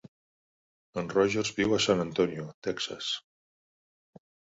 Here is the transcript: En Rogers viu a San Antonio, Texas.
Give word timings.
En 1.01 1.09
Rogers 1.15 1.51
viu 1.59 1.75
a 1.77 1.79
San 1.87 2.01
Antonio, 2.05 2.47
Texas. 2.69 3.11